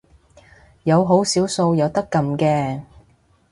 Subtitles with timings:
[0.81, 2.81] 有好少數有得撳嘅